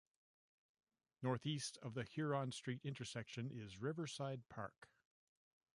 Northeast 1.21 1.77
of 1.83 1.93
the 1.93 2.03
Huron 2.03 2.51
Street 2.51 2.81
intersection 2.83 3.51
is 3.53 3.77
Riverside 3.83 4.41
Park. 4.49 4.89